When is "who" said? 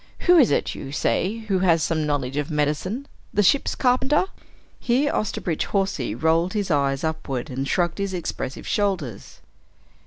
0.21-0.39, 1.47-1.59